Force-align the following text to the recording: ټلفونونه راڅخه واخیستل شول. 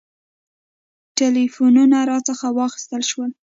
ټلفونونه 1.17 1.97
راڅخه 2.09 2.47
واخیستل 2.59 3.01
شول. 3.11 3.31